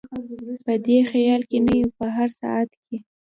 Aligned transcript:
په 0.63 0.73
دې 0.85 0.97
خیال 1.11 1.41
کې 1.49 1.57
نه 1.65 1.73
یو 1.79 1.89
چې 1.91 1.95
په 1.99 2.05
هر 2.15 2.29
ساعت 2.39 2.69
کې. 2.83 2.97